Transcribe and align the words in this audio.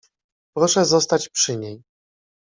"Proszę 0.55 0.85
zostać 0.85 1.29
przy 1.29 1.57
niej!" 1.57 1.83